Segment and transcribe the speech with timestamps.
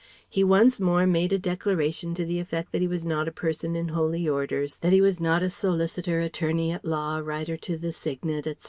[0.27, 3.75] He once more made a declaration to the effect that he was not a person
[3.75, 7.91] in Holy Orders, that he was not a Solicitor, Attorney at law, Writer to the
[7.93, 8.55] Signet, etc.